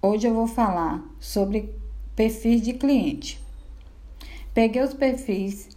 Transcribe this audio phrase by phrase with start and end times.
[0.00, 1.74] Hoje eu vou falar sobre
[2.14, 3.40] perfis de cliente.
[4.54, 5.70] Peguei os perfis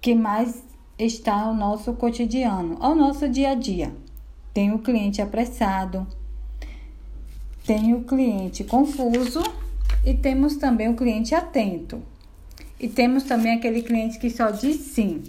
[0.00, 0.60] que mais
[0.98, 3.94] está ao nosso cotidiano, ao nosso dia a dia.
[4.52, 6.04] Tem o cliente apressado,
[7.64, 9.42] tem o cliente confuso
[10.04, 12.02] e temos também o cliente atento.
[12.80, 15.22] E temos também aquele cliente que só diz sim.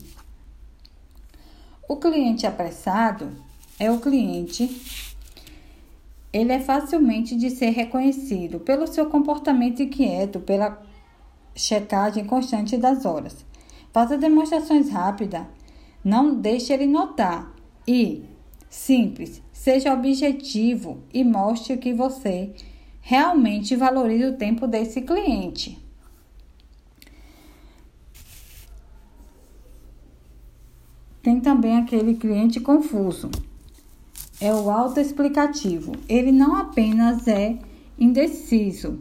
[1.87, 3.31] O cliente apressado
[3.79, 4.65] é o cliente
[6.31, 10.81] ele é facilmente de ser reconhecido pelo seu comportamento inquieto, pela
[11.55, 13.45] checagem constante das horas.
[13.91, 15.45] Faça demonstrações rápidas,
[16.03, 17.51] não deixe ele notar.
[17.87, 18.23] E,
[18.69, 22.53] simples, seja objetivo e mostre que você
[23.01, 25.81] realmente valoriza o tempo desse cliente.
[31.23, 33.29] Tem também aquele cliente confuso
[34.39, 35.93] é o autoexplicativo.
[36.07, 37.57] Ele não apenas é
[37.99, 38.99] indeciso,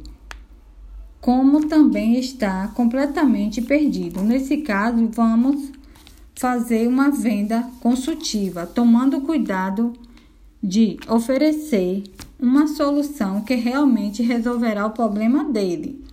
[1.20, 4.22] como também está completamente perdido.
[4.22, 5.72] Nesse caso, vamos
[6.34, 9.92] fazer uma venda consultiva, tomando cuidado
[10.62, 12.04] de oferecer
[12.38, 16.04] uma solução que realmente resolverá o problema dele.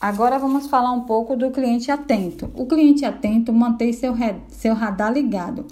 [0.00, 2.48] Agora vamos falar um pouco do cliente atento.
[2.54, 4.14] O cliente atento mantém seu,
[4.48, 5.66] seu radar ligado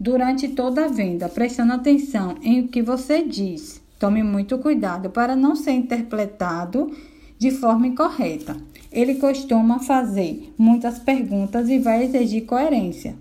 [0.00, 3.82] durante toda a venda, prestando atenção em o que você diz.
[3.98, 6.90] Tome muito cuidado para não ser interpretado
[7.38, 8.56] de forma incorreta.
[8.90, 13.14] Ele costuma fazer muitas perguntas e vai exigir coerência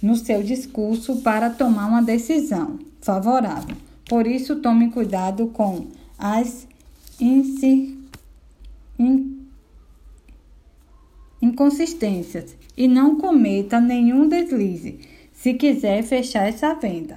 [0.00, 3.76] no seu discurso para tomar uma decisão favorável.
[4.08, 6.68] Por isso, tome cuidado com as
[11.42, 17.16] inconsistências e não cometa nenhum deslize se quiser fechar essa venda.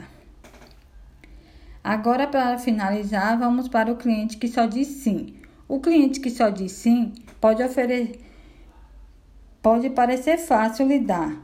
[1.84, 5.34] Agora, para finalizar, vamos para o cliente que só diz sim.
[5.68, 8.20] O cliente que só diz sim pode oferecer.
[9.60, 11.36] Pode parecer fácil lidar,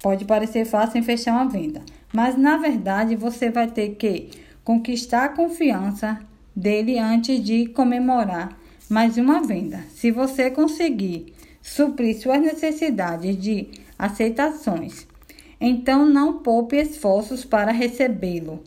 [0.00, 4.30] pode parecer fácil em fechar uma venda, mas na verdade você vai ter que
[4.62, 6.20] conquistar a confiança
[6.54, 8.56] dele antes de comemorar
[8.88, 9.84] mais uma venda.
[9.90, 13.66] Se você conseguir suprir suas necessidades de
[13.98, 15.07] aceitações
[15.60, 18.62] então não poupe esforços para recebê-lo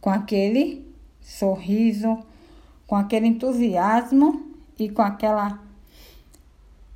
[0.00, 0.84] com aquele
[1.20, 2.18] sorriso,
[2.86, 5.60] com aquele entusiasmo e com aquela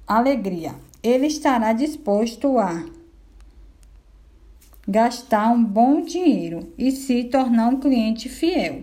[0.06, 0.74] alegria.
[1.02, 2.84] Ele estará disposto a
[4.88, 8.82] gastar um bom dinheiro e se tornar um cliente fiel.